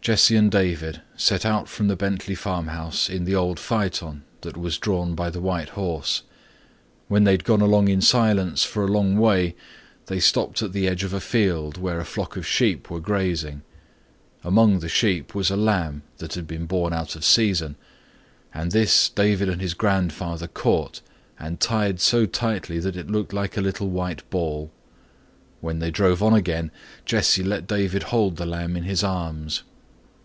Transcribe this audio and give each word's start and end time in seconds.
Jesse 0.00 0.36
and 0.36 0.50
David 0.50 1.02
set 1.18 1.44
out 1.44 1.68
from 1.68 1.88
the 1.88 1.96
Bentley 1.96 2.34
farmhouse 2.34 3.10
in 3.10 3.24
the 3.26 3.34
old 3.34 3.60
phaeton 3.60 4.22
that 4.40 4.56
was 4.56 4.78
drawn 4.78 5.14
by 5.14 5.28
the 5.28 5.40
white 5.40 5.70
horse. 5.70 6.22
When 7.08 7.24
they 7.24 7.32
had 7.32 7.44
gone 7.44 7.60
along 7.60 7.88
in 7.88 8.00
silence 8.00 8.64
for 8.64 8.82
a 8.84 8.88
long 8.90 9.18
way 9.18 9.54
they 10.06 10.18
stopped 10.18 10.62
at 10.62 10.72
the 10.72 10.88
edge 10.88 11.04
of 11.04 11.12
a 11.12 11.20
field 11.20 11.76
where 11.76 12.00
a 12.00 12.06
flock 12.06 12.38
of 12.38 12.46
sheep 12.46 12.88
were 12.90 13.00
grazing. 13.00 13.60
Among 14.42 14.78
the 14.78 14.88
sheep 14.88 15.34
was 15.34 15.50
a 15.50 15.58
lamb 15.58 16.04
that 16.18 16.32
had 16.34 16.46
been 16.46 16.64
born 16.64 16.94
out 16.94 17.14
of 17.14 17.22
season, 17.22 17.76
and 18.54 18.72
this 18.72 19.10
David 19.10 19.50
and 19.50 19.60
his 19.60 19.74
grandfather 19.74 20.46
caught 20.48 21.02
and 21.38 21.60
tied 21.60 22.00
so 22.00 22.24
tightly 22.24 22.78
that 22.78 22.96
it 22.96 23.10
looked 23.10 23.34
like 23.34 23.58
a 23.58 23.60
little 23.60 23.90
white 23.90 24.30
ball. 24.30 24.70
When 25.60 25.80
they 25.80 25.90
drove 25.90 26.22
on 26.22 26.32
again 26.32 26.70
Jesse 27.04 27.42
let 27.44 27.66
David 27.66 28.04
hold 28.04 28.36
the 28.36 28.46
lamb 28.46 28.74
in 28.74 28.84
his 28.84 29.04
arms. 29.04 29.64